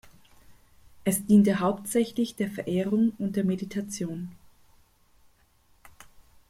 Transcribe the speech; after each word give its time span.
Es 1.03 1.27
diente 1.27 1.59
hauptsächlich 1.59 2.35
der 2.35 2.49
Verehrung 2.49 3.13
und 3.19 3.35
der 3.35 3.43
Meditation. 3.43 4.31